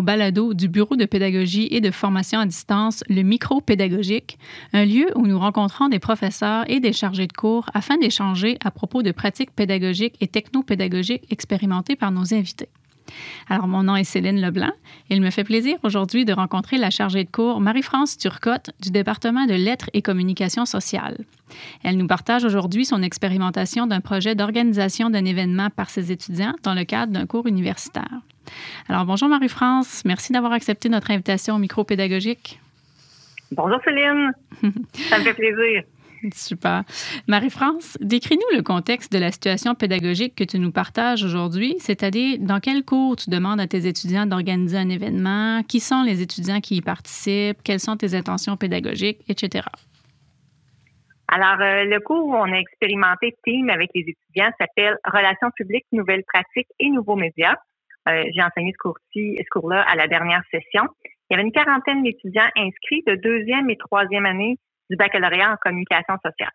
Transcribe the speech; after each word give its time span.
Au 0.00 0.02
balado 0.02 0.54
du 0.54 0.68
Bureau 0.68 0.96
de 0.96 1.04
pédagogie 1.04 1.68
et 1.70 1.82
de 1.82 1.90
formation 1.90 2.40
à 2.40 2.46
distance, 2.46 3.04
le 3.10 3.20
micro 3.20 3.60
pédagogique, 3.60 4.38
un 4.72 4.86
lieu 4.86 5.08
où 5.14 5.26
nous 5.26 5.38
rencontrons 5.38 5.88
des 5.88 5.98
professeurs 5.98 6.64
et 6.68 6.80
des 6.80 6.94
chargés 6.94 7.26
de 7.26 7.34
cours 7.34 7.66
afin 7.74 7.98
d'échanger 7.98 8.56
à 8.64 8.70
propos 8.70 9.02
de 9.02 9.12
pratiques 9.12 9.50
pédagogiques 9.50 10.16
et 10.22 10.26
technopédagogiques 10.26 11.30
expérimentées 11.30 11.96
par 11.96 12.12
nos 12.12 12.32
invités. 12.32 12.70
Alors, 13.48 13.68
mon 13.68 13.82
nom 13.82 13.96
est 13.96 14.04
Céline 14.04 14.40
Leblanc 14.40 14.72
il 15.10 15.20
me 15.20 15.30
fait 15.30 15.44
plaisir 15.44 15.76
aujourd'hui 15.82 16.24
de 16.24 16.32
rencontrer 16.32 16.78
la 16.78 16.90
chargée 16.90 17.24
de 17.24 17.30
cours 17.30 17.60
Marie-France 17.60 18.16
Turcotte 18.16 18.70
du 18.80 18.90
département 18.90 19.44
de 19.44 19.54
lettres 19.54 19.90
et 19.92 20.02
communication 20.02 20.64
sociale. 20.66 21.18
Elle 21.82 21.96
nous 21.96 22.06
partage 22.06 22.44
aujourd'hui 22.44 22.84
son 22.84 23.02
expérimentation 23.02 23.88
d'un 23.88 24.00
projet 24.00 24.36
d'organisation 24.36 25.10
d'un 25.10 25.24
événement 25.24 25.68
par 25.68 25.90
ses 25.90 26.12
étudiants 26.12 26.54
dans 26.62 26.74
le 26.74 26.84
cadre 26.84 27.12
d'un 27.12 27.26
cours 27.26 27.48
universitaire. 27.48 28.20
Alors, 28.88 29.04
bonjour 29.04 29.28
Marie-France, 29.28 30.02
merci 30.04 30.32
d'avoir 30.32 30.52
accepté 30.52 30.88
notre 30.88 31.10
invitation 31.10 31.56
au 31.56 31.58
micro 31.58 31.82
pédagogique. 31.82 32.60
Bonjour 33.50 33.80
Céline, 33.84 34.30
ça 34.92 35.18
me 35.18 35.24
fait 35.24 35.34
plaisir. 35.34 35.82
Super. 36.34 36.84
Marie-France, 37.28 37.96
décris-nous 38.00 38.56
le 38.56 38.62
contexte 38.62 39.12
de 39.12 39.18
la 39.18 39.30
situation 39.30 39.74
pédagogique 39.74 40.34
que 40.34 40.44
tu 40.44 40.58
nous 40.58 40.72
partages 40.72 41.24
aujourd'hui, 41.24 41.76
c'est-à-dire 41.78 42.38
dans 42.40 42.60
quel 42.60 42.84
cours 42.84 43.16
tu 43.16 43.30
demandes 43.30 43.60
à 43.60 43.66
tes 43.66 43.86
étudiants 43.86 44.26
d'organiser 44.26 44.76
un 44.76 44.88
événement, 44.88 45.62
qui 45.62 45.80
sont 45.80 46.02
les 46.02 46.22
étudiants 46.22 46.60
qui 46.60 46.76
y 46.76 46.82
participent, 46.82 47.62
quelles 47.62 47.80
sont 47.80 47.96
tes 47.96 48.14
intentions 48.14 48.56
pédagogiques, 48.56 49.20
etc. 49.28 49.64
Alors, 51.28 51.60
euh, 51.60 51.84
le 51.84 52.00
cours 52.00 52.26
où 52.26 52.34
on 52.34 52.52
a 52.52 52.56
expérimenté 52.56 53.36
Team 53.44 53.70
avec 53.70 53.90
les 53.94 54.00
étudiants 54.00 54.50
s'appelle 54.58 54.96
Relations 55.04 55.50
publiques, 55.54 55.86
nouvelles 55.92 56.24
pratiques 56.24 56.68
et 56.80 56.90
nouveaux 56.90 57.14
médias. 57.14 57.54
Euh, 58.08 58.24
j'ai 58.34 58.42
enseigné 58.42 58.72
cours-ci, 58.72 59.36
ce 59.38 59.48
cours-là 59.50 59.82
à 59.82 59.94
la 59.94 60.08
dernière 60.08 60.42
session. 60.50 60.82
Il 61.04 61.34
y 61.34 61.34
avait 61.34 61.44
une 61.44 61.52
quarantaine 61.52 62.02
d'étudiants 62.02 62.48
inscrits 62.56 63.04
de 63.06 63.14
deuxième 63.14 63.70
et 63.70 63.76
troisième 63.76 64.26
année 64.26 64.58
du 64.90 64.96
baccalauréat 64.96 65.52
en 65.52 65.56
communication 65.56 66.16
sociale. 66.24 66.52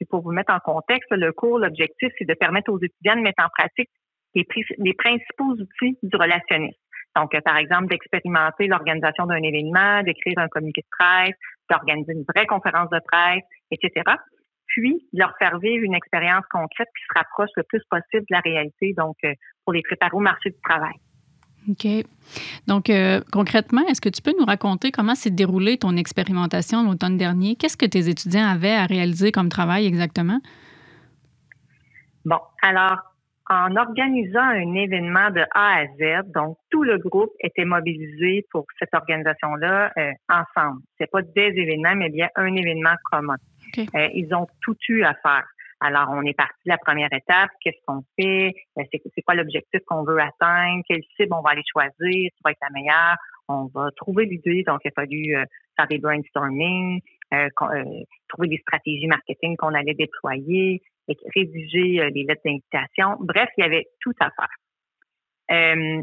Et 0.00 0.06
pour 0.06 0.22
vous 0.22 0.32
mettre 0.32 0.52
en 0.52 0.60
contexte, 0.60 1.10
le 1.10 1.32
cours, 1.32 1.58
l'objectif, 1.58 2.12
c'est 2.18 2.24
de 2.24 2.34
permettre 2.34 2.70
aux 2.72 2.78
étudiants 2.78 3.16
de 3.16 3.22
mettre 3.22 3.44
en 3.44 3.48
pratique 3.48 3.90
les, 4.34 4.94
principaux 4.94 5.52
outils 5.52 5.98
du 6.02 6.16
relationniste. 6.16 6.78
Donc, 7.16 7.32
par 7.42 7.56
exemple, 7.56 7.88
d'expérimenter 7.88 8.68
l'organisation 8.68 9.26
d'un 9.26 9.42
événement, 9.42 10.02
d'écrire 10.02 10.38
un 10.38 10.48
communiqué 10.48 10.82
de 10.82 10.86
presse, 10.90 11.34
d'organiser 11.68 12.12
une 12.12 12.24
vraie 12.34 12.46
conférence 12.46 12.88
de 12.90 13.00
presse, 13.04 13.42
etc. 13.72 14.04
Puis, 14.68 15.08
leur 15.12 15.36
faire 15.38 15.58
vivre 15.58 15.84
une 15.84 15.94
expérience 15.94 16.44
concrète 16.50 16.88
qui 16.96 17.02
se 17.02 17.18
rapproche 17.18 17.50
le 17.56 17.64
plus 17.64 17.82
possible 17.90 18.22
de 18.22 18.34
la 18.34 18.40
réalité, 18.40 18.94
donc 18.96 19.16
euh, 19.24 19.34
pour 19.64 19.72
les 19.72 19.82
préparer 19.82 20.12
au 20.14 20.20
marché 20.20 20.50
du 20.50 20.60
travail. 20.62 20.94
OK. 21.68 21.86
Donc, 22.66 22.90
euh, 22.90 23.20
concrètement, 23.32 23.82
est-ce 23.88 24.00
que 24.00 24.08
tu 24.08 24.22
peux 24.22 24.32
nous 24.38 24.44
raconter 24.44 24.90
comment 24.90 25.14
s'est 25.14 25.30
déroulée 25.30 25.78
ton 25.78 25.96
expérimentation 25.96 26.82
l'automne 26.84 27.16
dernier? 27.16 27.56
Qu'est-ce 27.56 27.76
que 27.76 27.86
tes 27.86 28.08
étudiants 28.08 28.46
avaient 28.46 28.74
à 28.74 28.86
réaliser 28.86 29.32
comme 29.32 29.48
travail 29.48 29.86
exactement? 29.86 30.40
Bon, 32.24 32.38
alors, 32.62 32.98
en 33.50 33.74
organisant 33.74 34.40
un 34.40 34.74
événement 34.74 35.30
de 35.30 35.40
A 35.54 35.80
à 35.80 35.86
Z, 35.98 36.32
donc 36.32 36.56
tout 36.70 36.84
le 36.84 36.98
groupe 36.98 37.32
était 37.40 37.64
mobilisé 37.64 38.46
pour 38.52 38.64
cette 38.78 38.94
organisation-là 38.94 39.92
euh, 39.98 40.12
ensemble. 40.28 40.82
C'est 40.98 41.10
pas 41.10 41.22
des 41.22 41.52
événements, 41.56 41.96
mais 41.96 42.10
bien 42.10 42.28
un 42.36 42.54
événement 42.54 42.94
commun. 43.10 43.36
Euh, 43.78 44.08
ils 44.14 44.32
ont 44.34 44.46
tout 44.62 44.76
eu 44.88 45.02
à 45.02 45.14
faire. 45.14 45.44
Alors, 45.80 46.08
on 46.10 46.22
est 46.22 46.34
parti 46.34 46.60
de 46.66 46.70
la 46.70 46.78
première 46.78 47.12
étape. 47.12 47.50
Qu'est-ce 47.62 47.80
qu'on 47.86 48.02
fait? 48.18 48.52
Euh, 48.78 48.82
c'est 48.92 49.22
quoi 49.22 49.34
l'objectif 49.34 49.80
qu'on 49.86 50.04
veut 50.04 50.20
atteindre? 50.20 50.82
Quelle 50.86 51.02
cible 51.16 51.32
on 51.32 51.40
va 51.40 51.50
aller 51.50 51.62
choisir? 51.70 51.90
Qui 51.98 52.40
va 52.44 52.50
être 52.50 52.58
la 52.60 52.68
meilleure? 52.70 53.16
On 53.48 53.64
va 53.74 53.88
trouver 53.96 54.26
l'idée. 54.26 54.62
Donc, 54.66 54.80
il 54.84 54.88
a 54.88 54.92
fallu 54.92 55.34
euh, 55.34 55.44
faire 55.76 55.88
des 55.88 55.98
brainstorming, 55.98 57.00
euh, 57.32 57.48
trouver 58.28 58.48
des 58.48 58.58
stratégies 58.58 59.06
marketing 59.06 59.56
qu'on 59.56 59.72
allait 59.72 59.94
déployer, 59.94 60.82
rédiger 61.34 62.10
les 62.14 62.24
lettres 62.24 62.42
d'invitation. 62.44 63.16
Bref, 63.20 63.48
il 63.56 63.62
y 63.62 63.66
avait 63.66 63.86
tout 64.00 64.12
à 64.20 64.30
faire. 64.30 66.02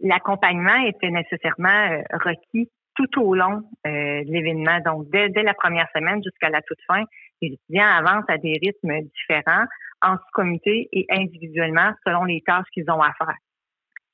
L'accompagnement 0.00 0.84
était 0.84 1.10
nécessairement 1.10 2.02
requis 2.12 2.70
tout 2.96 3.22
au 3.22 3.34
long 3.34 3.62
de 3.84 4.30
l'événement. 4.30 4.80
Donc, 4.80 5.08
dès 5.10 5.42
la 5.42 5.54
première 5.54 5.88
semaine 5.94 6.22
jusqu'à 6.22 6.50
la 6.50 6.60
toute 6.62 6.80
fin, 6.86 7.04
les 7.42 7.54
étudiants 7.54 7.88
avancent 7.88 8.28
à 8.28 8.38
des 8.38 8.58
rythmes 8.62 9.02
différents 9.02 9.66
en 10.02 10.16
sous-comité 10.16 10.88
et 10.92 11.06
individuellement 11.10 11.92
selon 12.06 12.24
les 12.24 12.42
tâches 12.46 12.66
qu'ils 12.72 12.90
ont 12.90 13.02
à 13.02 13.12
faire. 13.18 13.36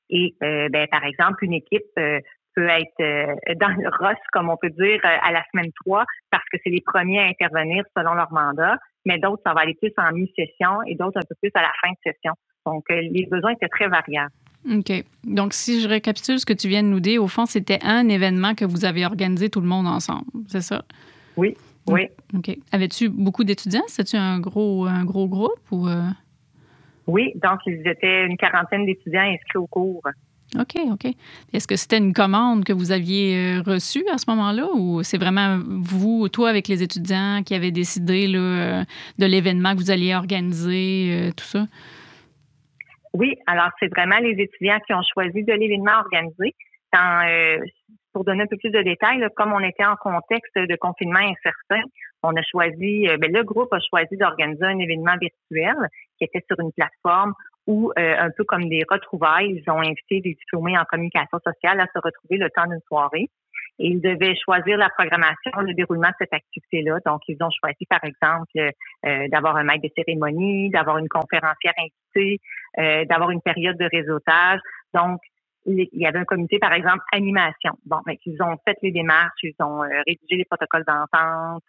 Et 0.09 0.35
euh, 0.43 0.69
ben, 0.69 0.87
par 0.87 1.03
exemple, 1.03 1.43
une 1.43 1.53
équipe 1.53 1.83
euh, 1.97 2.19
peut 2.55 2.67
être 2.67 2.99
euh, 3.01 3.55
dans 3.55 3.69
le 3.69 3.89
rush, 3.89 4.17
comme 4.31 4.49
on 4.49 4.57
peut 4.57 4.69
dire, 4.69 4.99
à 5.03 5.31
la 5.31 5.43
semaine 5.51 5.71
3, 5.85 6.05
parce 6.29 6.43
que 6.51 6.57
c'est 6.63 6.69
les 6.69 6.81
premiers 6.81 7.19
à 7.19 7.25
intervenir 7.25 7.83
selon 7.97 8.13
leur 8.13 8.31
mandat, 8.31 8.77
mais 9.05 9.17
d'autres, 9.17 9.41
ça 9.45 9.53
va 9.53 9.61
aller 9.61 9.75
plus 9.75 9.93
en 9.97 10.11
mi-session 10.11 10.83
et 10.87 10.95
d'autres 10.95 11.17
un 11.17 11.25
peu 11.27 11.35
plus 11.41 11.51
à 11.55 11.61
la 11.61 11.71
fin 11.81 11.91
de 11.91 12.11
session. 12.11 12.33
Donc, 12.65 12.85
les 12.89 13.27
besoins 13.29 13.51
étaient 13.51 13.67
très 13.67 13.87
variables. 13.87 14.31
OK. 14.71 15.03
Donc, 15.25 15.53
si 15.53 15.81
je 15.81 15.89
récapitule 15.89 16.39
ce 16.39 16.45
que 16.45 16.53
tu 16.53 16.69
viens 16.69 16.83
de 16.83 16.87
nous 16.87 17.01
dire, 17.01 17.21
au 17.21 17.27
fond, 17.27 17.45
c'était 17.45 17.79
un 17.83 18.07
événement 18.07 18.55
que 18.55 18.63
vous 18.63 18.85
avez 18.85 19.05
organisé 19.05 19.49
tout 19.49 19.59
le 19.59 19.67
monde 19.67 19.87
ensemble, 19.87 20.27
c'est 20.47 20.61
ça? 20.61 20.83
Oui, 21.35 21.57
oui. 21.87 22.07
OK. 22.37 22.57
Avais-tu 22.71 23.09
beaucoup 23.09 23.43
d'étudiants? 23.43 23.83
C'était-tu 23.87 24.15
un 24.15 24.39
gros, 24.39 24.85
un 24.85 25.03
gros 25.03 25.27
groupe 25.27 25.71
ou. 25.71 25.87
Euh? 25.87 26.03
Oui, 27.07 27.33
donc 27.35 27.59
ils 27.65 27.85
étaient 27.85 28.25
une 28.25 28.37
quarantaine 28.37 28.85
d'étudiants 28.85 29.21
inscrits 29.23 29.57
au 29.57 29.67
cours. 29.67 30.01
OK, 30.57 30.77
OK. 30.91 31.07
Est-ce 31.51 31.67
que 31.67 31.75
c'était 31.75 31.97
une 31.97 32.13
commande 32.13 32.63
que 32.63 32.73
vous 32.73 32.91
aviez 32.91 33.35
euh, 33.35 33.61
reçue 33.61 34.05
à 34.13 34.17
ce 34.17 34.29
moment-là 34.29 34.67
ou 34.75 35.01
c'est 35.03 35.17
vraiment 35.17 35.59
vous, 35.65 36.29
toi, 36.29 36.49
avec 36.49 36.67
les 36.67 36.83
étudiants, 36.83 37.41
qui 37.43 37.55
avez 37.55 37.71
décidé 37.71 38.27
là, 38.27 38.39
euh, 38.39 38.83
de 39.17 39.25
l'événement 39.25 39.73
que 39.73 39.79
vous 39.79 39.91
alliez 39.91 40.13
organiser, 40.13 41.31
tout 41.35 41.45
ça? 41.45 41.65
Oui, 43.13 43.35
alors 43.47 43.69
c'est 43.79 43.89
vraiment 43.89 44.19
les 44.19 44.41
étudiants 44.41 44.79
qui 44.85 44.93
ont 44.93 45.01
choisi 45.13 45.43
de 45.43 45.53
l'événement 45.53 45.99
organisé. 45.99 46.55
Dans, 46.93 47.59
pour 48.13 48.23
donner 48.23 48.43
un 48.43 48.47
peu 48.47 48.57
plus 48.57 48.69
de 48.69 48.81
détails, 48.81 49.25
comme 49.35 49.53
on 49.53 49.59
était 49.59 49.85
en 49.85 49.95
contexte 49.95 50.55
de 50.55 50.75
confinement 50.75 51.19
incertain, 51.19 51.81
on 52.23 52.35
a 52.35 52.41
choisi, 52.43 53.07
euh, 53.09 53.17
ben, 53.17 53.31
le 53.31 53.43
groupe 53.43 53.71
a 53.73 53.79
choisi 53.79 54.15
d'organiser 54.17 54.63
un 54.63 54.79
événement 54.79 55.15
virtuel 55.19 55.75
qui 56.17 56.23
était 56.23 56.43
sur 56.47 56.59
une 56.59 56.71
plateforme 56.71 57.33
où, 57.67 57.91
euh, 57.97 58.15
un 58.17 58.29
peu 58.31 58.43
comme 58.43 58.67
des 58.69 58.83
retrouvailles, 58.89 59.61
ils 59.61 59.69
ont 59.69 59.79
invité 59.79 60.21
des 60.21 60.33
diplômés 60.33 60.77
en 60.77 60.83
communication 60.85 61.39
sociale 61.45 61.79
à 61.79 61.85
se 61.93 61.99
retrouver 61.99 62.37
le 62.37 62.49
temps 62.49 62.65
d'une 62.65 62.81
soirée. 62.87 63.29
Et 63.79 63.87
ils 63.87 64.01
devaient 64.01 64.35
choisir 64.35 64.77
la 64.77 64.89
programmation, 64.89 65.51
le 65.61 65.73
déroulement 65.73 66.09
de 66.09 66.15
cette 66.19 66.33
activité-là. 66.33 66.99
Donc, 67.07 67.21
ils 67.27 67.37
ont 67.41 67.49
choisi, 67.49 67.85
par 67.89 68.03
exemple, 68.03 68.51
euh, 68.57 69.27
d'avoir 69.29 69.57
un 69.57 69.63
maître 69.63 69.81
de 69.81 69.89
cérémonie, 69.97 70.69
d'avoir 70.69 70.99
une 70.99 71.09
conférencière 71.09 71.73
invitée, 71.79 72.39
d'avoir 73.07 73.31
une 73.31 73.41
période 73.41 73.77
de 73.77 73.87
réseautage. 73.91 74.59
Donc, 74.93 75.19
il 75.65 75.87
y 75.93 76.05
avait 76.05 76.19
un 76.19 76.25
comité, 76.25 76.59
par 76.59 76.73
exemple, 76.73 77.03
animation. 77.11 77.71
Bon, 77.85 77.97
ben, 78.05 78.15
ils 78.25 78.41
ont 78.41 78.57
fait 78.65 78.77
les 78.81 78.91
démarches, 78.91 79.43
ils 79.43 79.55
ont 79.59 79.83
euh, 79.83 80.01
rédigé 80.07 80.35
les 80.35 80.45
protocoles 80.45 80.83
d'entente. 80.85 81.63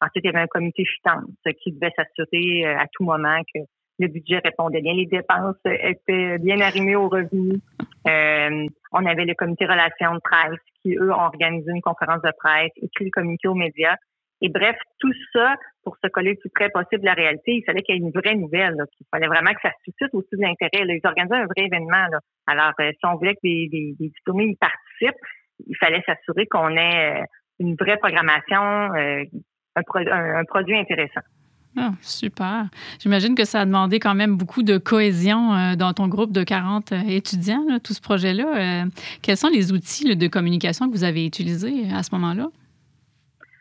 Ensuite, 0.00 0.24
il 0.24 0.26
y 0.26 0.28
avait 0.28 0.40
un 0.40 0.46
comité 0.46 0.84
finance 0.84 1.24
qui 1.62 1.72
devait 1.72 1.92
s'assurer 1.96 2.66
euh, 2.66 2.78
à 2.78 2.86
tout 2.92 3.04
moment 3.04 3.40
que 3.54 3.60
le 3.98 4.08
budget 4.08 4.40
répondait 4.44 4.82
bien, 4.82 4.92
les 4.92 5.06
dépenses 5.06 5.56
étaient 5.64 6.38
bien 6.38 6.60
arrimées 6.60 6.96
aux 6.96 7.08
revenus. 7.08 7.60
Euh, 8.06 8.66
on 8.92 9.06
avait 9.06 9.24
le 9.24 9.34
comité 9.34 9.64
relations 9.64 10.14
de 10.14 10.20
presse 10.20 10.60
qui, 10.82 10.94
eux, 10.96 11.12
ont 11.12 11.24
organisé 11.24 11.70
une 11.70 11.80
conférence 11.80 12.22
de 12.22 12.32
presse, 12.36 12.72
écrit 12.82 13.06
le 13.06 13.10
communiqué 13.10 13.48
aux 13.48 13.54
médias. 13.54 13.96
Et 14.42 14.48
bref, 14.48 14.76
tout 14.98 15.12
ça, 15.32 15.54
pour 15.82 15.96
se 16.02 16.08
coller 16.08 16.30
le 16.30 16.36
plus 16.36 16.50
près 16.50 16.68
possible 16.68 17.08
à 17.08 17.14
la 17.14 17.22
réalité, 17.22 17.54
il 17.54 17.64
fallait 17.64 17.82
qu'il 17.82 17.94
y 17.94 17.98
ait 17.98 18.02
une 18.02 18.10
vraie 18.10 18.34
nouvelle. 18.34 18.76
Il 19.00 19.06
fallait 19.10 19.28
vraiment 19.28 19.52
que 19.52 19.60
ça 19.62 19.70
suscite 19.84 20.12
aussi 20.12 20.28
de 20.32 20.42
l'intérêt. 20.42 20.84
Ils 20.86 21.00
organisaient 21.04 21.36
un 21.36 21.46
vrai 21.46 21.66
événement. 21.66 22.06
Là. 22.10 22.18
Alors, 22.46 22.72
euh, 22.80 22.90
si 22.90 23.06
on 23.06 23.16
voulait 23.16 23.34
que 23.34 23.40
des 23.42 23.94
diplômés 23.98 24.46
y 24.46 24.56
participent, 24.56 25.20
il 25.66 25.76
fallait 25.76 26.02
s'assurer 26.04 26.46
qu'on 26.46 26.76
ait 26.76 27.20
euh, 27.20 27.24
une 27.60 27.76
vraie 27.76 27.96
programmation, 27.96 28.94
euh, 28.94 29.24
un, 29.76 30.44
produit 30.44 30.76
intéressant. 30.76 31.20
Ah, 31.78 31.92
super. 32.00 32.64
J'imagine 33.00 33.34
que 33.34 33.44
ça 33.44 33.60
a 33.60 33.64
demandé 33.64 34.00
quand 34.00 34.14
même 34.14 34.36
beaucoup 34.36 34.62
de 34.62 34.78
cohésion 34.78 35.74
dans 35.76 35.92
ton 35.92 36.08
groupe 36.08 36.32
de 36.32 36.42
40 36.42 36.92
étudiants, 37.06 37.66
tout 37.84 37.92
ce 37.92 38.00
projet-là. 38.00 38.86
quels 39.20 39.36
sont 39.36 39.50
les 39.50 39.72
outils 39.72 40.16
de 40.16 40.26
communication 40.26 40.88
que 40.88 40.92
vous 40.92 41.04
avez 41.04 41.26
utilisés 41.26 41.84
à 41.94 42.02
ce 42.02 42.14
moment-là? 42.14 42.48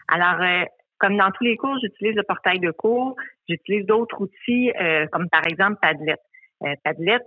Alors, 0.07 0.41
euh, 0.41 0.65
comme 0.99 1.17
dans 1.17 1.31
tous 1.31 1.43
les 1.43 1.57
cours, 1.57 1.77
j'utilise 1.81 2.15
le 2.15 2.23
portail 2.23 2.59
de 2.59 2.71
cours, 2.71 3.15
j'utilise 3.47 3.85
d'autres 3.85 4.21
outils, 4.21 4.71
euh, 4.79 5.07
comme 5.11 5.29
par 5.29 5.45
exemple 5.47 5.77
Padlet. 5.81 6.15
Euh, 6.63 6.73
Padlet, 6.83 7.19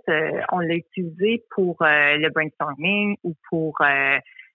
on 0.51 0.59
l'a 0.59 0.75
utilisé 0.75 1.43
pour 1.51 1.77
le 1.81 2.29
brainstorming 2.29 3.15
ou 3.23 3.35
pour 3.49 3.77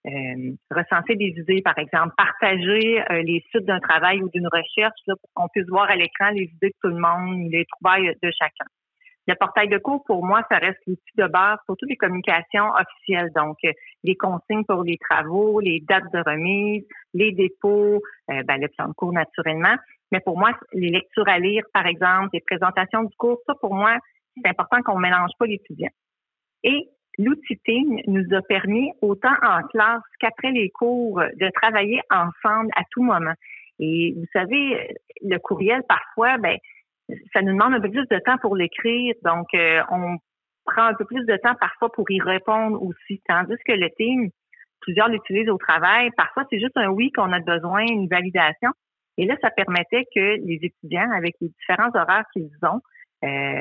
recenser 0.05 1.15
des 1.15 1.33
idées, 1.39 1.63
par 1.63 1.79
exemple, 1.79 2.13
partager 2.17 3.03
les 3.23 3.45
sites 3.53 3.65
d'un 3.65 3.79
travail 3.79 4.21
ou 4.21 4.29
d'une 4.31 4.49
recherche 4.49 4.99
là, 5.07 5.15
pour 5.21 5.31
qu'on 5.33 5.49
puisse 5.49 5.69
voir 5.69 5.89
à 5.89 5.97
l'écran 5.97 6.31
les 6.31 6.51
idées 6.55 6.69
de 6.69 6.75
tout 6.83 6.89
le 6.89 6.99
monde, 6.99 7.49
les 7.51 7.65
trouvailles 7.67 8.15
de 8.21 8.31
chacun. 8.37 8.67
Le 9.27 9.35
portail 9.37 9.69
de 9.69 9.79
cours, 9.79 10.05
pour 10.05 10.25
moi, 10.25 10.43
ça 10.51 10.59
reste 10.59 10.81
l'outil 10.87 11.13
de 11.17 11.27
base 11.27 11.59
pour 11.67 11.77
toutes 11.77 11.89
les 11.89 11.97
communications 11.97 12.71
officielles. 12.73 13.31
Donc, 13.35 13.57
euh, 13.65 13.73
les 14.03 14.17
consignes 14.17 14.65
pour 14.65 14.83
les 14.83 14.99
travaux, 14.99 15.61
les 15.61 15.81
dates 15.81 16.13
de 16.13 16.23
remise, 16.25 16.85
les 17.15 17.33
dépôts, 17.33 18.03
euh, 18.31 18.43
ben, 18.43 18.61
le 18.61 18.69
plan 18.69 18.89
de 18.89 18.93
cours 18.93 19.13
naturellement. 19.13 19.75
Mais 20.13 20.21
pour 20.21 20.39
moi, 20.39 20.53
les 20.73 20.91
lectures 20.91 21.29
à 21.29 21.39
lire, 21.39 21.65
par 21.73 21.87
exemple, 21.87 22.31
les 22.35 22.43
présentations 22.43 23.05
du 23.05 23.17
cours, 23.17 23.41
ça, 23.47 23.55
pour 23.55 23.75
moi, 23.75 23.97
c'est 24.37 24.49
important 24.49 24.83
qu'on 24.83 24.97
ne 24.97 25.03
mélange 25.03 25.31
pas 25.39 25.47
l'étudiant. 25.47 25.91
Et 26.63 26.89
l'outil 27.19 27.59
Team 27.65 28.01
nous 28.07 28.27
a 28.37 28.43
permis, 28.43 28.93
autant 29.01 29.35
en 29.43 29.63
classe 29.69 30.03
qu'après 30.21 30.51
les 30.51 30.69
cours, 30.71 31.21
de 31.21 31.51
travailler 31.55 32.01
ensemble 32.11 32.71
à 32.77 32.83
tout 32.91 33.03
moment. 33.03 33.35
Et 33.79 34.15
vous 34.17 34.27
savez, 34.33 34.95
le 35.23 35.39
courriel, 35.39 35.83
parfois, 35.89 36.39
ben, 36.39 36.59
ça 37.33 37.43
nous 37.43 37.53
demande 37.53 37.75
un 37.75 37.81
peu 37.81 37.91
plus 37.91 38.07
de 38.09 38.19
temps 38.25 38.39
pour 38.39 38.57
l'écrire. 38.57 39.15
Donc, 39.23 39.49
euh, 39.55 39.83
on 39.91 40.17
prend 40.65 40.85
un 40.85 40.95
peu 40.95 41.05
plus 41.05 41.25
de 41.27 41.37
temps 41.37 41.55
parfois 41.61 41.91
pour 41.93 42.11
y 42.11 42.21
répondre 42.21 42.83
aussi. 42.83 43.21
Tandis 43.29 43.57
que 43.67 43.73
le 43.73 43.91
team, 43.97 44.31
plusieurs 44.81 45.09
l'utilisent 45.09 45.51
au 45.51 45.59
travail. 45.59 46.11
Parfois, 46.17 46.45
c'est 46.51 46.61
juste 46.61 46.77
un 46.77 46.89
oui 46.89 47.11
qu'on 47.13 47.33
a 47.33 47.41
besoin, 47.41 47.83
une 47.83 48.09
validation. 48.09 48.71
Et 49.17 49.27
là, 49.27 49.37
ça 49.41 49.51
permettait 49.51 50.05
que 50.15 50.45
les 50.45 50.59
étudiants, 50.63 51.11
avec 51.13 51.35
les 51.41 51.49
différents 51.49 51.91
horaires 51.95 52.25
qu'ils 52.33 52.51
ont, 52.63 52.81
euh, 53.25 53.61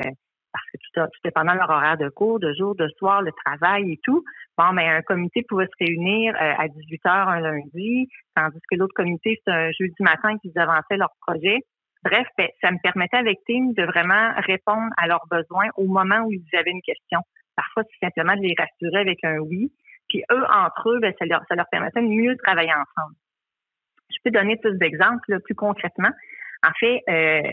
parce 0.52 0.64
que 0.72 0.78
tout, 0.78 1.00
tout 1.00 1.20
dépendant 1.24 1.54
leur 1.54 1.70
horaire 1.70 1.96
de 1.96 2.08
cours, 2.08 2.40
de 2.40 2.52
jour, 2.54 2.74
de 2.74 2.88
soir, 2.98 3.22
le 3.22 3.32
travail 3.44 3.92
et 3.92 4.00
tout, 4.02 4.24
bon, 4.56 4.72
mais 4.72 4.88
un 4.88 5.02
comité 5.02 5.42
pouvait 5.48 5.66
se 5.66 5.84
réunir 5.84 6.34
euh, 6.34 6.52
à 6.58 6.68
18 6.68 7.06
heures 7.06 7.28
un 7.28 7.40
lundi, 7.40 8.08
tandis 8.34 8.58
que 8.70 8.76
l'autre 8.76 8.94
comité, 8.94 9.40
c'est 9.44 9.52
un 9.52 9.70
jeudi 9.72 9.94
matin 10.00 10.38
qu'ils 10.38 10.56
avançaient 10.58 10.96
leur 10.96 11.10
projet. 11.26 11.58
Bref, 12.04 12.26
ben, 12.36 12.48
ça 12.60 12.70
me 12.70 12.78
permettait 12.82 13.16
avec 13.16 13.38
Team 13.46 13.72
de 13.72 13.82
vraiment 13.82 14.32
répondre 14.36 14.90
à 14.98 15.06
leurs 15.06 15.26
besoins 15.30 15.68
au 15.76 15.86
moment 15.86 16.20
où 16.26 16.32
ils 16.32 16.44
avaient 16.52 16.70
une 16.70 16.82
question. 16.82 17.20
Parfois, 17.56 17.84
c'est 17.84 18.06
simplement 18.06 18.36
de 18.36 18.42
les 18.42 18.54
rassurer 18.58 19.00
avec 19.00 19.24
un 19.24 19.38
oui. 19.38 19.72
Puis 20.08 20.22
eux, 20.30 20.44
entre 20.52 20.90
eux, 20.90 21.00
ben, 21.00 21.14
ça, 21.18 21.24
leur, 21.24 21.66
permettait 21.70 22.02
de 22.02 22.08
mieux 22.08 22.36
travailler 22.36 22.72
ensemble. 22.72 23.14
Je 24.10 24.16
peux 24.22 24.30
donner 24.30 24.56
plus 24.56 24.76
d'exemples 24.76 25.40
plus 25.40 25.54
concrètement. 25.54 26.10
En 26.62 26.72
fait, 26.78 27.02
euh, 27.08 27.50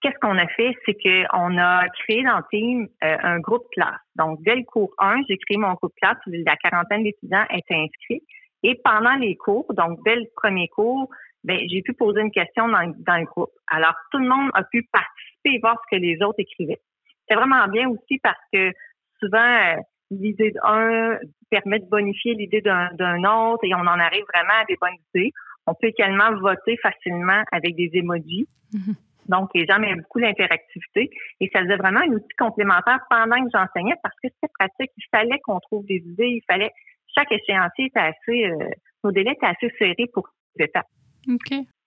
qu'est-ce 0.00 0.18
qu'on 0.20 0.38
a 0.38 0.46
fait? 0.46 0.76
C'est 0.86 0.94
qu'on 0.94 1.58
a 1.58 1.88
créé 1.88 2.22
dans 2.22 2.42
Team 2.50 2.86
euh, 3.02 3.16
un 3.20 3.40
groupe 3.40 3.66
classe. 3.72 4.00
Donc, 4.14 4.38
dès 4.42 4.54
le 4.54 4.64
cours 4.64 4.94
1, 4.98 5.22
j'ai 5.28 5.38
créé 5.38 5.56
mon 5.56 5.72
groupe 5.74 5.94
classe 6.00 6.18
où 6.26 6.30
la 6.30 6.56
quarantaine 6.56 7.02
d'étudiants 7.02 7.46
étaient 7.50 7.74
inscrits. 7.74 8.22
Et 8.62 8.80
pendant 8.84 9.16
les 9.16 9.36
cours, 9.36 9.72
donc 9.74 9.98
dès 10.04 10.16
le 10.16 10.26
premier 10.36 10.68
cours, 10.68 11.08
ben, 11.44 11.58
j'ai 11.70 11.82
pu 11.82 11.94
poser 11.94 12.20
une 12.20 12.30
question 12.30 12.68
dans, 12.68 12.92
dans, 12.98 13.16
le 13.16 13.24
groupe. 13.24 13.50
Alors, 13.68 13.94
tout 14.10 14.18
le 14.18 14.28
monde 14.28 14.50
a 14.54 14.62
pu 14.64 14.86
participer 14.92 15.54
et 15.54 15.58
voir 15.60 15.76
ce 15.84 15.96
que 15.96 16.00
les 16.00 16.22
autres 16.22 16.38
écrivaient. 16.38 16.80
C'est 17.28 17.34
vraiment 17.34 17.66
bien 17.68 17.88
aussi 17.88 18.18
parce 18.22 18.40
que 18.52 18.72
souvent, 19.20 19.38
euh, 19.38 19.76
l'idée 20.10 20.50
d'un 20.50 21.18
permet 21.50 21.78
de 21.78 21.86
bonifier 21.86 22.34
l'idée 22.34 22.60
d'un 22.60 23.24
autre 23.24 23.64
et 23.64 23.74
on 23.74 23.80
en 23.80 23.98
arrive 23.98 24.24
vraiment 24.32 24.60
à 24.60 24.64
des 24.66 24.76
bonnes 24.80 24.98
idées. 25.14 25.32
On 25.66 25.74
peut 25.74 25.88
également 25.88 26.32
voter 26.38 26.76
facilement 26.78 27.42
avec 27.52 27.74
des 27.76 27.90
emojis. 27.94 28.48
Mm-hmm. 28.72 28.94
Donc, 29.28 29.50
les 29.54 29.66
gens 29.66 29.80
aiment 29.82 30.00
beaucoup 30.00 30.18
l'interactivité 30.18 31.10
et 31.40 31.50
ça 31.52 31.60
faisait 31.60 31.76
vraiment 31.76 32.00
un 32.00 32.12
outil 32.12 32.36
complémentaire 32.38 32.98
pendant 33.08 33.44
que 33.44 33.50
j'enseignais 33.52 33.94
parce 34.02 34.14
que 34.22 34.28
c'était 34.28 34.52
pratique. 34.58 34.90
Il 34.96 35.04
fallait 35.10 35.38
qu'on 35.44 35.60
trouve 35.60 35.86
des 35.86 36.02
idées, 36.04 36.40
il 36.40 36.42
fallait, 36.48 36.70
chaque 37.16 37.30
échéancier 37.30 37.86
était 37.86 38.00
assez, 38.00 38.46
euh, 38.46 38.68
nos 39.04 39.12
délais 39.12 39.32
étaient 39.32 39.46
assez 39.46 39.72
serrés 39.78 40.08
pour 40.12 40.28
les 40.56 40.64
étapes. 40.64 40.86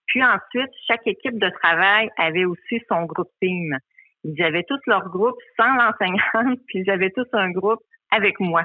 Puis 0.07 0.23
ensuite, 0.23 0.71
chaque 0.87 1.07
équipe 1.07 1.39
de 1.39 1.49
travail 1.49 2.09
avait 2.17 2.45
aussi 2.45 2.79
son 2.89 3.03
groupe 3.05 3.31
team. 3.41 3.77
Ils 4.23 4.41
avaient 4.43 4.63
tous 4.63 4.79
leur 4.87 5.09
groupe 5.09 5.37
sans 5.57 5.73
l'enseignante, 5.75 6.59
puis 6.67 6.79
ils 6.79 6.89
avaient 6.89 7.11
tous 7.11 7.27
un 7.33 7.51
groupe 7.51 7.81
avec 8.11 8.39
moi. 8.39 8.63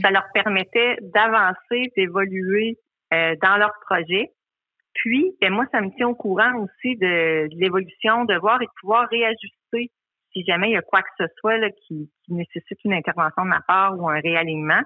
Ça 0.00 0.10
leur 0.10 0.24
permettait 0.32 0.96
d'avancer, 1.02 1.90
d'évoluer 1.96 2.76
euh, 3.12 3.34
dans 3.42 3.56
leur 3.56 3.72
projet. 3.88 4.30
Puis, 4.94 5.32
ben 5.40 5.52
moi, 5.52 5.66
ça 5.72 5.80
me 5.80 5.90
tient 5.96 6.08
au 6.08 6.14
courant 6.14 6.54
aussi 6.60 6.96
de, 6.96 7.48
l'évolution, 7.56 8.24
de 8.24 8.38
voir 8.38 8.62
et 8.62 8.66
de 8.66 8.70
pouvoir 8.80 9.08
réajuster 9.10 9.90
si 10.32 10.44
jamais 10.44 10.68
il 10.70 10.74
y 10.74 10.76
a 10.76 10.82
quoi 10.82 11.02
que 11.02 11.08
ce 11.18 11.24
soit 11.40 11.58
là, 11.58 11.68
qui, 11.86 12.10
nécessite 12.28 12.78
une 12.84 12.92
intervention 12.92 13.44
de 13.44 13.48
ma 13.48 13.60
part 13.60 13.98
ou 13.98 14.08
un 14.08 14.20
réalignement. 14.20 14.80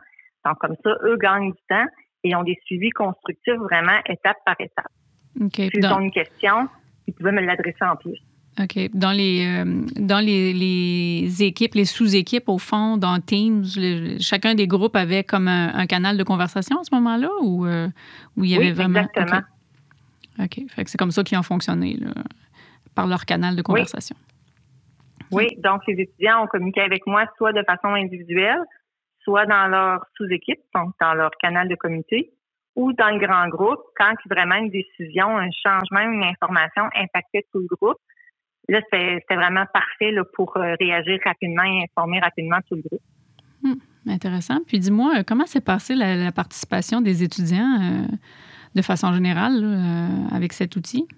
Donc, 0.44 0.58
comme 0.58 0.76
ça, 0.84 0.90
eux 1.05 1.16
gagnent 1.16 1.52
du 1.52 1.62
temps 1.69 1.87
et 2.23 2.34
ont 2.34 2.43
des 2.43 2.58
suivis 2.64 2.90
constructifs 2.90 3.55
vraiment 3.55 3.99
étape 4.06 4.38
par 4.44 4.56
étape. 4.58 4.90
OK. 5.38 5.55
Si 5.55 5.71
ils 5.75 5.87
ont 5.87 6.00
une 6.00 6.11
question, 6.11 6.69
ils 7.06 7.15
pouvaient 7.15 7.32
me 7.32 7.43
l'adresser 7.43 7.85
en 7.85 7.97
plus. 7.97 8.19
OK. 8.59 8.91
Dans 8.94 9.12
les, 9.12 9.47
euh, 9.47 9.82
dans 9.97 10.25
les, 10.25 10.53
les, 10.53 11.43
équipes, 11.43 11.75
les 11.75 11.85
sous-équipes, 11.85 12.49
au 12.49 12.59
fond, 12.59 12.97
dans 12.97 13.21
Teams, 13.21 13.65
chacun 14.21 14.55
des 14.55 14.67
groupes 14.67 14.97
avait 14.97 15.25
comme 15.25 15.49
un, 15.49 15.87
canal 15.87 16.17
de 16.17 16.25
conversation 16.25 16.81
à 16.81 16.85
ce 16.85 16.94
moment-là 16.94 17.31
ou 17.43 17.67
euh, 17.67 17.88
où 18.37 18.44
il 18.44 18.50
y 18.50 18.56
avait 18.56 18.67
oui, 18.67 18.73
vraiment. 18.73 19.00
Exactement. 19.00 19.43
OK. 20.41 20.61
Fait 20.69 20.85
que 20.85 20.91
c'est 20.91 20.99
comme 20.99 21.11
ça 21.11 21.23
qu'ils 21.23 21.38
ont 21.38 21.43
fonctionné, 21.43 21.97
là, 21.97 22.11
par 22.94 23.06
leur 23.06 23.25
canal 23.25 23.56
de 23.56 23.62
conversation. 23.62 24.17
Oui. 25.31 25.47
oui. 25.50 25.61
donc 25.62 25.83
les 25.87 25.94
étudiants 26.03 26.44
ont 26.44 26.47
communiqué 26.47 26.81
avec 26.81 27.06
moi 27.06 27.25
soit 27.37 27.53
de 27.53 27.62
façon 27.62 27.94
individuelle, 27.94 28.61
soit 29.23 29.47
dans 29.47 29.69
leur 29.69 30.05
sous-équipe, 30.17 30.61
donc 30.75 30.93
dans 31.00 31.15
leur 31.15 31.31
canal 31.41 31.69
de 31.69 31.76
comité, 31.76 32.33
ou 32.76 32.93
dans 32.93 33.11
le 33.11 33.19
grand 33.19 33.49
groupe, 33.49 33.81
quand 33.96 34.14
vraiment 34.28 34.56
une 34.56 34.70
décision, 34.70 35.37
un 35.37 35.50
changement, 35.50 36.00
une 36.00 36.25
information 36.25 36.84
impactait 36.94 37.44
tout 37.52 37.58
le 37.58 37.67
groupe. 37.67 37.99
Là, 38.69 38.81
c'était 38.93 39.34
vraiment 39.34 39.64
parfait 39.72 40.12
là, 40.12 40.22
pour 40.34 40.56
euh, 40.56 40.75
réagir 40.78 41.19
rapidement 41.25 41.64
et 41.64 41.84
informer 41.84 42.20
rapidement 42.20 42.58
tout 42.69 42.76
le 42.76 42.82
groupe. 42.82 43.02
Hum, 43.64 43.76
intéressant. 44.06 44.58
Puis 44.67 44.78
dis-moi, 44.78 45.19
euh, 45.19 45.22
comment 45.26 45.46
s'est 45.46 45.61
passée 45.61 45.94
la, 45.96 46.31
participation 46.31 47.00
des 47.00 47.25
étudiants 47.25 47.81
euh, 47.81 48.06
de 48.75 48.82
façon 48.82 49.12
générale 49.12 49.64
avec 50.32 50.52
cet 50.52 50.76
outil? 50.76 51.08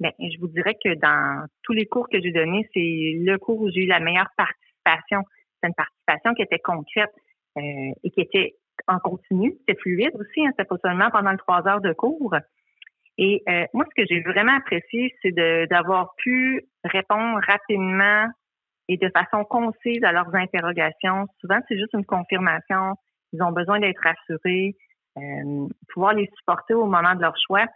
Bien, 0.00 0.10
je 0.18 0.40
vous 0.40 0.48
dirais 0.48 0.76
que 0.84 0.98
dans 0.98 1.46
tous 1.62 1.72
les 1.72 1.86
cours 1.86 2.08
que 2.08 2.20
j'ai 2.20 2.32
donnés, 2.32 2.68
c'est 2.74 2.80
le 3.20 3.36
cours 3.38 3.60
où 3.60 3.70
j'ai 3.70 3.84
eu 3.84 3.86
la 3.86 4.00
meilleure 4.00 4.30
participation. 4.36 5.22
C'est 5.62 5.68
une 5.68 5.74
participation 5.74 6.34
qui 6.34 6.42
était 6.42 6.58
concrète 6.58 7.14
et 7.56 8.10
qui 8.10 8.20
était 8.20 8.56
en 8.88 8.98
continu. 8.98 9.54
C'était 9.60 9.80
fluide 9.80 10.14
aussi, 10.14 10.46
hein, 10.46 10.50
c'était 10.50 10.68
pas 10.68 10.76
seulement 10.82 11.10
pendant 11.10 11.30
les 11.30 11.38
trois 11.38 11.66
heures 11.66 11.80
de 11.80 11.92
cours. 11.92 12.34
Et 13.18 13.42
euh, 13.48 13.64
moi, 13.74 13.84
ce 13.90 14.02
que 14.02 14.06
j'ai 14.08 14.20
vraiment 14.22 14.56
apprécié, 14.56 15.14
c'est 15.22 15.32
d'avoir 15.32 16.14
pu 16.16 16.66
répondre 16.84 17.40
rapidement 17.46 18.26
et 18.88 18.96
de 18.96 19.10
façon 19.14 19.44
concise 19.44 20.02
à 20.02 20.12
leurs 20.12 20.34
interrogations. 20.34 21.26
Souvent, 21.40 21.58
c'est 21.68 21.78
juste 21.78 21.92
une 21.94 22.04
confirmation. 22.04 22.94
Ils 23.32 23.42
ont 23.42 23.52
besoin 23.52 23.80
d'être 23.80 24.02
rassurés, 24.02 24.74
euh, 25.18 25.68
pouvoir 25.92 26.14
les 26.14 26.28
supporter 26.38 26.74
au 26.74 26.86
moment 26.86 27.14
de 27.14 27.20
leur 27.20 27.34
choix. 27.46 27.66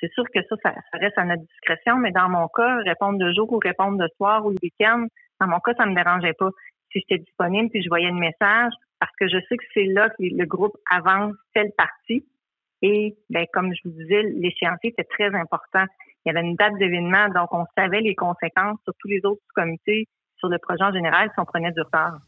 C'est 0.00 0.10
sûr 0.12 0.24
que 0.34 0.40
ça, 0.48 0.56
ça, 0.62 0.98
reste 0.98 1.18
à 1.18 1.24
notre 1.24 1.42
discrétion, 1.42 1.96
mais 1.96 2.12
dans 2.12 2.28
mon 2.28 2.48
cas, 2.48 2.76
répondre 2.84 3.18
de 3.18 3.32
jour 3.32 3.52
ou 3.52 3.58
répondre 3.58 3.98
de 3.98 4.08
soir 4.16 4.44
ou 4.46 4.50
le 4.50 4.56
week-end, 4.62 5.06
dans 5.40 5.48
mon 5.48 5.58
cas, 5.60 5.72
ça 5.76 5.86
me 5.86 5.94
dérangeait 5.94 6.34
pas. 6.34 6.50
Si 6.92 7.00
j'étais 7.00 7.18
disponible 7.18 7.68
puis 7.70 7.82
je 7.82 7.88
voyais 7.88 8.10
le 8.10 8.14
message, 8.14 8.72
parce 9.00 9.14
que 9.18 9.28
je 9.28 9.38
sais 9.48 9.56
que 9.56 9.64
c'est 9.74 9.84
là 9.84 10.08
que 10.10 10.14
le 10.20 10.44
groupe 10.46 10.76
avance 10.90 11.34
telle 11.54 11.72
partie. 11.76 12.24
Et 12.82 13.16
ben, 13.30 13.46
comme 13.52 13.72
je 13.74 13.88
vous 13.88 13.94
disais, 13.94 14.22
l'échéancier 14.22 14.90
était 14.90 15.04
très 15.04 15.34
important. 15.34 15.84
Il 16.24 16.32
y 16.32 16.36
avait 16.36 16.46
une 16.46 16.56
date 16.56 16.74
d'événement, 16.78 17.28
donc 17.28 17.52
on 17.52 17.64
savait 17.76 18.00
les 18.00 18.14
conséquences 18.14 18.78
sur 18.84 18.92
tous 18.98 19.08
les 19.08 19.20
autres 19.24 19.42
comités, 19.54 20.06
sur 20.36 20.48
le 20.48 20.58
projet 20.58 20.84
en 20.84 20.92
général, 20.92 21.30
si 21.32 21.40
on 21.40 21.44
prenait 21.44 21.72
du 21.72 21.80
retard. 21.80 22.18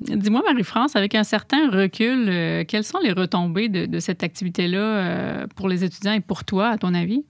Dis-moi, 0.00 0.42
Marie-France, 0.44 0.96
avec 0.96 1.14
un 1.14 1.22
certain 1.22 1.70
recul, 1.70 2.28
euh, 2.28 2.64
quelles 2.66 2.84
sont 2.84 2.98
les 2.98 3.12
retombées 3.12 3.68
de, 3.68 3.98
cette 4.00 4.22
activité-là 4.22 4.78
euh, 4.78 5.46
pour 5.56 5.68
les 5.68 5.84
étudiants 5.84 6.12
et 6.12 6.20
pour 6.20 6.44
toi, 6.44 6.68
à 6.68 6.78
ton 6.78 6.94
avis? 6.94 7.24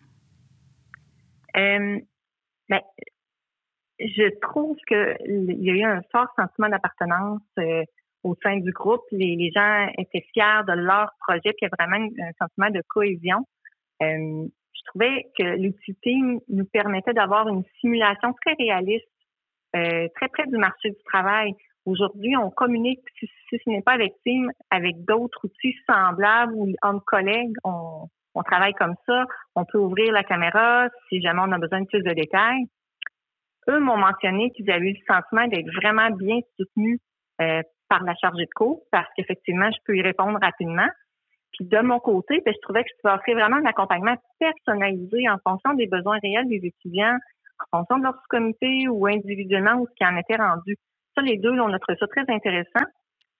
Euh, 1.56 2.00
ben, 2.68 2.80
je 4.00 4.40
trouve 4.40 4.76
qu'il 4.88 5.62
y 5.62 5.70
a 5.70 5.74
eu 5.74 5.84
un 5.84 6.00
fort 6.10 6.26
sentiment 6.36 6.68
d'appartenance 6.68 7.42
au 8.24 8.34
sein 8.42 8.56
du 8.56 8.72
groupe. 8.72 9.02
Les, 9.12 9.50
gens 9.54 9.86
étaient 9.98 10.26
fiers 10.32 10.62
de 10.66 10.72
leur 10.72 11.10
projet, 11.20 11.52
puis 11.52 11.62
il 11.62 11.68
y 11.68 11.70
a 11.70 11.84
vraiment 11.84 12.04
un 12.04 12.32
sentiment 12.38 12.70
de 12.70 12.82
cohésion. 12.88 13.46
Euh, 14.02 14.46
je 14.72 14.82
trouvais 14.86 15.26
que 15.38 15.56
l'utilité 15.56 16.16
nous 16.48 16.64
permettait 16.64 17.12
d'avoir 17.12 17.48
une 17.48 17.62
simulation 17.80 18.34
très 18.44 18.54
réaliste, 18.58 19.06
euh, 19.76 20.08
très 20.16 20.28
près 20.28 20.46
du 20.46 20.56
marché 20.56 20.90
du 20.90 21.02
travail. 21.04 21.52
Aujourd'hui, 21.86 22.36
on 22.36 22.50
communique, 22.50 23.00
si, 23.18 23.28
ce 23.50 23.70
n'est 23.70 23.82
pas 23.82 23.92
avec 23.92 24.14
Team, 24.24 24.50
avec 24.70 25.04
d'autres 25.04 25.44
outils 25.44 25.76
semblables 25.88 26.54
ou 26.54 26.72
entre 26.82 27.04
collègues, 27.04 27.54
on, 27.62 28.08
on 28.34 28.42
travaille 28.42 28.74
comme 28.74 28.94
ça. 29.06 29.26
On 29.54 29.64
peut 29.64 29.78
ouvrir 29.78 30.12
la 30.12 30.24
caméra 30.24 30.88
si 31.08 31.20
jamais 31.20 31.40
on 31.42 31.52
a 31.52 31.58
besoin 31.58 31.82
de 31.82 31.86
plus 31.86 32.02
de 32.02 32.12
détails. 32.12 32.64
Eux 33.68 33.80
m'ont 33.80 33.96
mentionné 33.96 34.50
qu'ils 34.50 34.70
avaient 34.70 34.90
eu 34.90 34.96
le 34.98 35.14
sentiment 35.14 35.46
d'être 35.46 35.72
vraiment 35.74 36.10
bien 36.10 36.40
soutenus 36.58 37.00
euh, 37.40 37.62
par 37.94 38.02
la 38.02 38.14
chargée 38.16 38.46
de 38.46 38.54
cours 38.54 38.82
parce 38.90 39.08
qu'effectivement, 39.16 39.70
je 39.70 39.78
peux 39.84 39.96
y 39.96 40.02
répondre 40.02 40.38
rapidement. 40.42 40.88
Puis 41.52 41.64
de 41.66 41.78
mon 41.80 42.00
côté, 42.00 42.42
ben, 42.44 42.52
je 42.52 42.60
trouvais 42.62 42.82
que 42.82 42.88
je 42.90 43.00
pouvais 43.00 43.14
offrir 43.14 43.36
vraiment 43.36 43.56
un 43.56 43.66
accompagnement 43.66 44.16
personnalisé 44.40 45.28
en 45.28 45.38
fonction 45.46 45.74
des 45.74 45.86
besoins 45.86 46.18
réels 46.20 46.48
des 46.48 46.60
étudiants, 46.66 47.16
en 47.70 47.78
fonction 47.78 47.98
de 47.98 48.02
leur 48.02 48.16
comité 48.28 48.88
ou 48.88 49.06
individuellement 49.06 49.74
où 49.74 49.86
ce 49.86 49.94
qui 49.94 50.04
en 50.04 50.16
était 50.16 50.36
rendu. 50.36 50.76
Ça, 51.14 51.22
les 51.22 51.38
deux, 51.38 51.52
on 51.52 51.72
a 51.72 51.78
trouvé 51.78 51.96
ça 52.00 52.08
très 52.08 52.24
intéressant. 52.28 52.84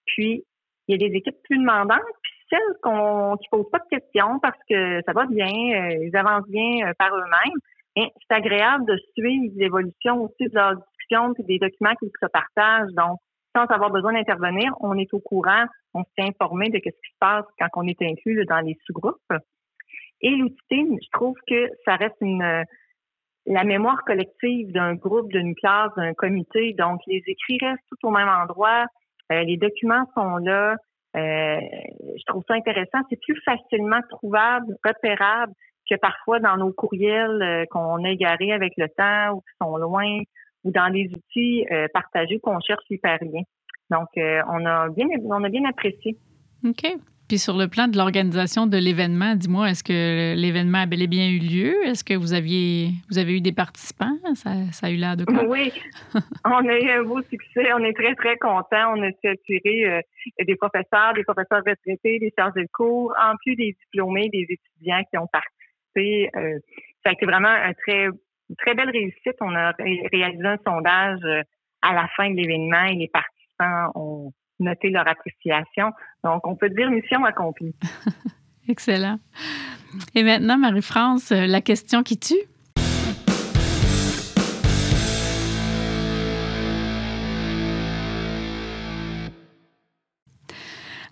Puis, 0.05 0.45
il 0.87 0.91
y 1.01 1.03
a 1.03 1.09
des 1.09 1.13
équipes 1.17 1.41
plus 1.43 1.57
demandantes, 1.57 1.99
puis 2.23 2.31
celles 2.49 2.77
qu'on, 2.81 3.35
qui 3.35 3.49
posent 3.49 3.69
pas 3.69 3.79
de 3.79 3.97
questions 3.97 4.39
parce 4.39 4.59
que 4.69 5.01
ça 5.05 5.11
va 5.11 5.25
bien, 5.25 5.47
euh, 5.47 6.05
ils 6.05 6.15
avancent 6.15 6.47
bien 6.47 6.87
euh, 6.87 6.93
par 6.97 7.13
eux-mêmes. 7.13 8.07
C'est 8.27 8.35
agréable 8.35 8.85
de 8.85 8.97
suivre 9.17 9.53
l'évolution 9.57 10.23
aussi 10.23 10.49
de 10.49 10.55
leurs 10.55 10.75
discussions 10.75 11.33
et 11.39 11.43
des 11.43 11.59
documents 11.59 11.95
qu'ils 11.95 12.11
se 12.21 12.27
partagent. 12.27 12.93
Donc, 12.93 13.19
sans 13.55 13.65
avoir 13.65 13.91
besoin 13.91 14.13
d'intervenir, 14.13 14.73
on 14.81 14.97
est 14.97 15.13
au 15.13 15.19
courant, 15.19 15.65
on 15.93 16.03
s'est 16.03 16.27
informé 16.27 16.69
de 16.69 16.77
ce 16.77 16.89
qui 16.89 16.89
se 16.89 17.17
passe 17.19 17.45
quand 17.59 17.67
on 17.75 17.87
est 17.87 18.01
inclus 18.01 18.45
dans 18.45 18.59
les 18.59 18.77
sous-groupes. 18.85 19.33
Et 20.21 20.31
l'outil, 20.31 20.97
je 21.01 21.09
trouve 21.11 21.35
que 21.47 21.69
ça 21.85 21.95
reste 21.95 22.15
une 22.21 22.65
la 23.47 23.63
mémoire 23.63 24.03
collective 24.05 24.71
d'un 24.71 24.95
groupe, 24.95 25.31
d'une 25.31 25.55
classe, 25.55 25.91
d'un 25.95 26.13
comité. 26.13 26.73
Donc, 26.73 27.01
les 27.07 27.21
écrits 27.27 27.59
restent 27.61 27.83
tout 27.89 28.07
au 28.07 28.11
même 28.11 28.27
endroit. 28.27 28.85
Euh, 29.31 29.43
les 29.43 29.57
documents 29.57 30.05
sont 30.15 30.37
là. 30.37 30.75
Euh, 31.15 31.59
je 32.17 32.23
trouve 32.25 32.43
ça 32.47 32.55
intéressant. 32.55 32.99
C'est 33.09 33.21
plus 33.21 33.39
facilement 33.45 34.01
trouvable, 34.09 34.75
repérable 34.83 35.53
que 35.89 35.95
parfois 35.95 36.39
dans 36.39 36.57
nos 36.57 36.73
courriels 36.73 37.41
euh, 37.41 37.65
qu'on 37.69 38.03
a 38.03 38.09
égarés 38.09 38.51
avec 38.51 38.73
le 38.77 38.87
temps 38.89 39.35
ou 39.35 39.41
qui 39.41 39.55
sont 39.61 39.77
loin 39.77 40.19
ou 40.65 40.71
dans 40.71 40.87
les 40.91 41.09
outils 41.15 41.65
partagés 41.93 42.39
qu'on 42.39 42.59
cherche 42.59 42.83
hyper 42.89 43.19
bien. 43.21 43.43
Donc, 43.89 44.07
on 44.17 44.65
a 44.65 44.89
bien, 44.89 45.05
on 45.23 45.43
a 45.43 45.49
bien 45.49 45.63
apprécié. 45.65 46.17
OK. 46.67 46.85
Puis 47.27 47.39
sur 47.39 47.57
le 47.57 47.67
plan 47.67 47.87
de 47.87 47.97
l'organisation 47.97 48.67
de 48.67 48.77
l'événement, 48.77 49.33
dis-moi, 49.33 49.71
est-ce 49.71 49.83
que 49.83 50.35
l'événement 50.35 50.79
a 50.79 50.85
bel 50.85 51.01
et 51.01 51.07
bien 51.07 51.27
eu 51.27 51.39
lieu? 51.39 51.83
Est-ce 51.85 52.03
que 52.03 52.13
vous 52.13 52.33
aviez 52.33 52.89
vous 53.09 53.17
avez 53.17 53.37
eu 53.37 53.41
des 53.41 53.51
participants? 53.51 54.15
Ça, 54.35 54.51
a 54.51 54.91
eu 54.91 54.95
l'air 54.95 55.17
de 55.17 55.25
quoi? 55.25 55.43
Oui, 55.45 55.71
on 56.45 56.69
a 56.69 56.79
eu 56.79 56.89
un 56.91 57.03
beau 57.03 57.21
succès. 57.23 57.73
On 57.73 57.83
est 57.83 57.93
très, 57.93 58.13
très 58.13 58.37
contents. 58.37 58.93
On 58.95 59.01
a 59.01 59.09
su 59.09 59.27
attirer 59.27 59.85
euh, 59.85 60.01
des 60.45 60.55
professeurs, 60.55 61.13
des 61.15 61.23
professeurs 61.23 61.63
retraités, 61.65 62.19
des 62.19 62.31
chargés 62.37 62.61
de 62.61 62.69
cours, 62.71 63.11
en 63.19 63.35
plus 63.43 63.55
des 63.55 63.75
diplômés, 63.85 64.29
des 64.29 64.45
étudiants 64.47 65.01
qui 65.09 65.17
ont 65.17 65.27
participé. 65.27 66.29
Euh, 66.35 66.59
ça 67.03 67.09
a 67.09 67.13
été 67.13 67.25
vraiment 67.25 67.49
un 67.49 67.73
très, 67.73 68.07
très 68.57 68.75
belle 68.75 68.89
réussite. 68.89 69.35
On 69.41 69.55
a 69.55 69.73
réalisé 70.11 70.45
un 70.45 70.57
sondage 70.65 71.19
euh, 71.23 71.41
à 71.81 71.93
la 71.93 72.07
fin 72.15 72.29
de 72.29 72.35
l'événement 72.35 72.85
et 72.85 72.95
les 72.95 73.07
participants 73.07 73.91
ont 73.95 74.33
noter 74.59 74.89
leur 74.89 75.07
appréciation. 75.07 75.91
Donc, 76.23 76.45
on 76.47 76.55
peut 76.55 76.69
dire 76.69 76.89
mission 76.89 77.23
accomplie. 77.25 77.75
Excellent. 78.67 79.19
Et 80.15 80.23
maintenant, 80.23 80.57
Marie-France, 80.57 81.31
euh, 81.31 81.45
la 81.45 81.61
question 81.61 82.03
qui 82.03 82.19
tue? 82.19 82.35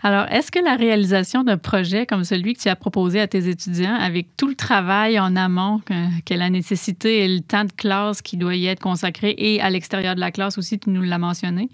Alors, 0.05 0.25
est-ce 0.27 0.51
que 0.51 0.59
la 0.59 0.75
réalisation 0.75 1.45
d'un 1.45 1.57
projet 1.57 2.05
comme 2.05 2.25
celui 2.25 2.55
que 2.55 2.59
tu 2.59 2.67
as 2.67 2.75
proposé 2.75 3.21
à 3.21 3.27
tes 3.27 3.47
étudiants, 3.47 3.95
avec 3.95 4.35
tout 4.37 4.49
le 4.49 4.55
travail 4.55 5.17
en 5.17 5.37
amont 5.37 5.79
qu'elle 6.25 6.41
a 6.41 6.49
nécessité 6.49 7.23
et 7.23 7.27
le 7.29 7.39
temps 7.39 7.63
de 7.63 7.71
classe 7.71 8.21
qui 8.21 8.35
doit 8.35 8.55
y 8.55 8.67
être 8.67 8.81
consacré 8.81 9.33
et 9.37 9.61
à 9.61 9.69
l'extérieur 9.69 10.15
de 10.15 10.19
la 10.19 10.31
classe 10.31 10.57
aussi, 10.57 10.77
tu 10.77 10.89
nous 10.89 11.03
l'as 11.03 11.17
mentionné, 11.19 11.69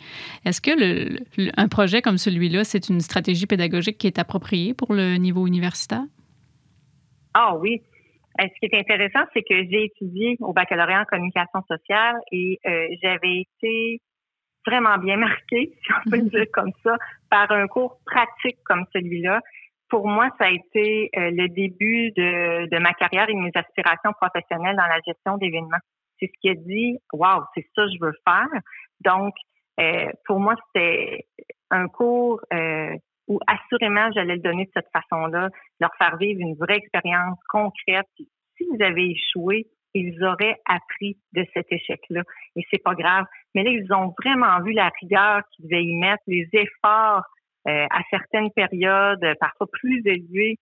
est-ce 0.45 0.61
que 0.61 0.69
le, 0.69 1.51
un 1.57 1.67
projet 1.67 2.03
comme 2.03 2.19
celui-là, 2.19 2.63
c'est 2.65 2.89
une 2.89 3.01
stratégie 3.01 3.47
pédagogique 3.47 3.97
qui 3.97 4.05
est 4.05 4.19
appropriée 4.19 4.75
pour 4.75 4.93
le 4.93 5.15
niveau 5.15 5.47
universitaire? 5.47 6.03
Ah 7.33 7.55
oui. 7.57 7.81
Euh, 8.39 8.45
ce 8.45 8.67
qui 8.67 8.73
est 8.73 8.79
intéressant, 8.79 9.25
c'est 9.33 9.41
que 9.41 9.55
j'ai 9.71 9.85
étudié 9.85 10.37
au 10.41 10.53
baccalauréat 10.53 11.01
en 11.01 11.05
communication 11.05 11.61
sociale 11.67 12.15
et 12.31 12.59
euh, 12.67 12.87
j'avais 13.01 13.41
été 13.41 14.01
vraiment 14.67 14.99
bien 14.99 15.17
marqué, 15.17 15.73
si 15.83 15.91
on 15.93 16.09
peut 16.11 16.17
le 16.17 16.29
dire 16.29 16.45
comme 16.53 16.71
ça, 16.83 16.95
par 17.29 17.51
un 17.51 17.67
cours 17.67 17.99
pratique 18.05 18.57
comme 18.65 18.85
celui-là. 18.93 19.41
Pour 19.89 20.07
moi, 20.07 20.29
ça 20.39 20.45
a 20.45 20.51
été 20.51 21.09
euh, 21.17 21.31
le 21.31 21.47
début 21.49 22.11
de, 22.11 22.67
de 22.67 22.79
ma 22.79 22.93
carrière 22.93 23.29
et 23.29 23.35
mes 23.35 23.51
aspirations 23.55 24.13
professionnelles 24.13 24.75
dans 24.75 24.85
la 24.85 24.99
gestion 25.05 25.37
d'événements. 25.37 25.79
C'est 26.19 26.27
ce 26.27 26.39
qui 26.41 26.49
a 26.49 26.55
dit, 26.55 26.97
waouh, 27.13 27.43
c'est 27.55 27.65
ça 27.75 27.83
que 27.85 27.91
je 27.91 28.05
veux 28.05 28.13
faire. 28.25 28.61
Donc, 29.01 29.33
euh, 29.79 30.11
pour 30.25 30.39
moi, 30.39 30.55
c'était 30.67 31.25
un 31.71 31.87
cours 31.87 32.41
euh, 32.53 32.95
où 33.27 33.39
assurément 33.47 34.11
j'allais 34.11 34.35
le 34.35 34.41
donner 34.41 34.65
de 34.65 34.71
cette 34.73 34.89
façon-là, 34.91 35.49
leur 35.79 35.91
faire 35.97 36.17
vivre 36.17 36.41
une 36.41 36.55
vraie 36.55 36.77
expérience 36.77 37.37
concrète. 37.47 38.07
Si 38.57 38.65
vous 38.69 38.83
avez 38.83 39.11
échoué, 39.11 39.67
ils 39.93 40.23
auraient 40.23 40.57
appris 40.65 41.17
de 41.33 41.45
cet 41.53 41.71
échec-là. 41.71 42.23
Et 42.55 42.65
c'est 42.71 42.83
pas 42.83 42.95
grave. 42.95 43.25
Mais 43.55 43.63
là, 43.63 43.71
ils 43.71 43.91
ont 43.93 44.13
vraiment 44.21 44.61
vu 44.61 44.73
la 44.73 44.91
rigueur 45.01 45.41
qu'ils 45.51 45.65
devaient 45.65 45.83
y 45.83 45.97
mettre, 45.97 46.23
les 46.27 46.47
efforts 46.53 47.23
euh, 47.67 47.85
à 47.89 48.01
certaines 48.09 48.51
périodes, 48.51 49.25
parfois 49.39 49.67
plus 49.71 50.01
élevés, 50.05 50.57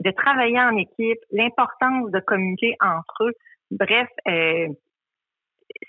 de 0.00 0.10
travailler 0.10 0.60
en 0.60 0.76
équipe, 0.76 1.18
l'importance 1.30 2.10
de 2.10 2.20
communiquer 2.20 2.76
entre 2.80 3.24
eux. 3.24 3.32
Bref, 3.70 4.08
euh, 4.28 4.68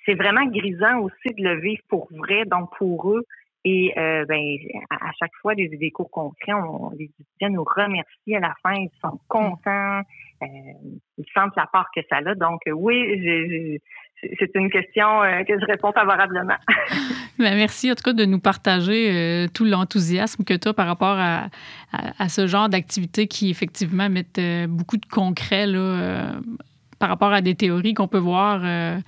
c'est 0.05 0.15
vraiment 0.15 0.45
grisant 0.45 0.99
aussi 0.99 1.33
de 1.35 1.43
le 1.43 1.61
vivre 1.61 1.81
pour 1.87 2.07
vrai, 2.11 2.43
donc 2.45 2.69
pour 2.77 3.11
eux. 3.13 3.23
Et 3.65 3.93
euh, 3.97 4.25
ben, 4.25 4.41
à, 4.89 5.11
chaque 5.19 5.33
fois, 5.41 5.53
des, 5.53 5.67
des 5.67 5.91
cours 5.91 6.09
concrets, 6.09 6.53
on, 6.53 6.91
les 6.91 7.11
étudiants 7.19 7.49
nous 7.49 7.65
remercient 7.65 8.35
à 8.35 8.39
la 8.39 8.53
fin, 8.63 8.73
ils 8.73 8.89
sont 9.01 9.19
contents, 9.27 10.01
euh, 10.41 10.45
ils 11.17 11.25
sentent 11.33 11.55
la 11.57 11.67
part 11.67 11.87
que 11.93 11.99
ça 12.09 12.17
a. 12.17 12.35
Donc 12.35 12.61
oui, 12.73 13.77
c'est 14.39 14.55
une 14.55 14.69
question 14.69 15.23
euh, 15.23 15.43
que 15.43 15.59
je 15.59 15.65
réponds 15.65 15.91
favorablement. 15.91 16.57
Ben, 17.37 17.55
merci 17.55 17.89
en 17.89 17.95
tout 17.95 18.03
cas 18.03 18.11
de 18.11 18.25
nous 18.25 18.41
partager 18.41 19.09
euh, 19.13 19.47
tout 19.47 19.63
l'enthousiasme 19.63 20.43
que 20.43 20.53
tu 20.55 20.67
as 20.67 20.73
par 20.73 20.87
rapport 20.87 21.15
à, 21.17 21.47
à, 21.93 22.27
ce 22.27 22.47
genre 22.47 22.67
d'activité 22.67 23.27
qui 23.27 23.49
effectivement 23.49 24.09
mettent 24.09 24.41
beaucoup 24.67 24.97
de 24.97 25.05
concret 25.05 25.65
là, 25.65 26.33
par 26.99 27.07
rapport 27.07 27.31
à 27.31 27.41
des 27.41 27.55
théories 27.55 27.93
qu'on 27.93 28.09
peut 28.09 28.17
voir 28.19 28.59
euh, 28.63 28.99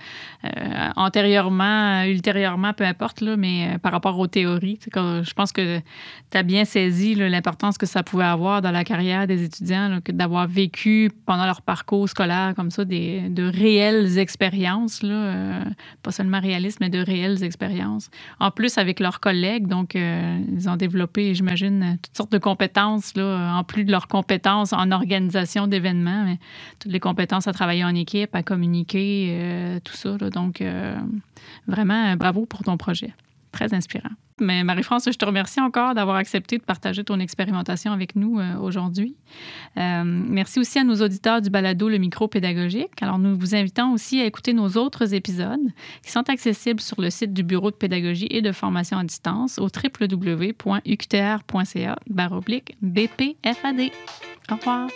euh, 0.44 0.88
antérieurement, 0.96 2.02
ultérieurement, 2.04 2.72
peu 2.72 2.84
importe, 2.84 3.20
là, 3.20 3.36
mais 3.36 3.74
euh, 3.74 3.78
par 3.78 3.92
rapport 3.92 4.18
aux 4.18 4.26
théories. 4.26 4.78
Je 4.94 5.32
pense 5.34 5.52
que 5.52 5.78
tu 6.30 6.38
as 6.38 6.42
bien 6.42 6.64
saisi 6.64 7.14
l'importance 7.14 7.76
que 7.76 7.84
ça 7.84 8.02
pouvait 8.02 8.24
avoir 8.24 8.62
dans 8.62 8.70
la 8.70 8.82
carrière 8.82 9.26
des 9.26 9.44
étudiants, 9.44 10.00
d'avoir 10.08 10.48
vécu 10.48 11.10
pendant 11.26 11.44
leur 11.44 11.60
parcours 11.60 12.08
scolaire 12.08 12.54
comme 12.56 12.70
ça 12.70 12.86
des, 12.86 13.28
de 13.28 13.44
réelles 13.44 14.18
expériences, 14.18 15.02
là, 15.02 15.64
pas 16.02 16.10
seulement 16.10 16.40
réalistes, 16.40 16.78
mais 16.80 16.88
de 16.88 16.98
réelles 16.98 17.44
expériences. 17.44 18.10
En 18.40 18.50
plus, 18.50 18.78
avec 18.78 19.00
leurs 19.00 19.20
collègues, 19.20 19.66
donc 19.66 19.94
ils 19.94 20.68
ont 20.68 20.76
développé, 20.76 21.34
j'imagine, 21.34 21.98
toutes 22.02 22.16
sortes 22.16 22.32
de 22.32 22.38
compétences, 22.38 23.14
là, 23.16 23.54
en 23.54 23.64
plus 23.64 23.84
de 23.84 23.90
leurs 23.90 24.08
compétences 24.08 24.72
en 24.72 24.90
organisation 24.90 25.66
d'événements, 25.66 26.36
toutes 26.78 26.92
les 26.92 27.00
compétences 27.00 27.46
à 27.46 27.52
travailler 27.52 27.81
en 27.84 27.94
équipe, 27.94 28.34
à 28.34 28.42
communiquer, 28.42 29.28
euh, 29.30 29.80
tout 29.82 29.94
ça. 29.94 30.16
Donc, 30.16 30.60
euh, 30.60 30.96
vraiment, 31.66 32.16
bravo 32.16 32.46
pour 32.46 32.62
ton 32.62 32.76
projet. 32.76 33.12
Très 33.52 33.74
inspirant. 33.74 34.10
Mais 34.40 34.64
Marie-France, 34.64 35.04
je 35.06 35.16
te 35.16 35.24
remercie 35.26 35.60
encore 35.60 35.94
d'avoir 35.94 36.16
accepté 36.16 36.56
de 36.56 36.62
partager 36.62 37.04
ton 37.04 37.20
expérimentation 37.20 37.92
avec 37.92 38.16
nous 38.16 38.40
euh, 38.40 38.56
aujourd'hui. 38.56 39.14
merci 39.76 40.58
aussi 40.58 40.78
à 40.78 40.84
nos 40.84 41.02
auditeurs 41.02 41.42
du 41.42 41.50
balado 41.50 41.88
Le 41.88 41.98
Micro 41.98 42.28
Pédagogique. 42.28 43.02
Alors, 43.02 43.18
nous 43.18 43.36
vous 43.36 43.54
invitons 43.54 43.92
aussi 43.92 44.20
à 44.22 44.24
écouter 44.24 44.54
nos 44.54 44.70
autres 44.78 45.12
épisodes 45.12 45.60
qui 46.02 46.10
sont 46.10 46.28
accessibles 46.30 46.80
sur 46.80 47.00
le 47.00 47.10
site 47.10 47.34
du 47.34 47.42
Bureau 47.42 47.70
de 47.70 47.76
pédagogie 47.76 48.28
et 48.30 48.40
de 48.40 48.52
formation 48.52 48.96
à 48.96 49.04
distance 49.04 49.58
au 49.58 49.68
www.uqtr.ca 49.68 50.76
BPFAD. 52.08 53.80
Au 54.50 54.56
revoir. 54.56 54.88